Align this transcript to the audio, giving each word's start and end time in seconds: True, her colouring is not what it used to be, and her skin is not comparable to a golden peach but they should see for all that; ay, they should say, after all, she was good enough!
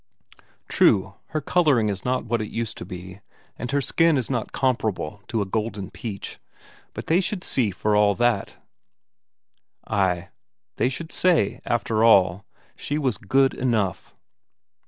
True, 0.67 1.13
her 1.27 1.41
colouring 1.41 1.87
is 1.87 2.03
not 2.03 2.25
what 2.25 2.41
it 2.41 2.49
used 2.49 2.75
to 2.79 2.85
be, 2.85 3.19
and 3.59 3.69
her 3.69 3.81
skin 3.81 4.17
is 4.17 4.31
not 4.31 4.51
comparable 4.51 5.21
to 5.27 5.43
a 5.43 5.45
golden 5.45 5.91
peach 5.91 6.39
but 6.95 7.05
they 7.05 7.21
should 7.21 7.43
see 7.43 7.69
for 7.69 7.95
all 7.95 8.15
that; 8.15 8.57
ay, 9.85 10.29
they 10.77 10.89
should 10.89 11.11
say, 11.11 11.61
after 11.65 12.03
all, 12.03 12.47
she 12.75 12.97
was 12.97 13.19
good 13.19 13.53
enough! 13.53 14.15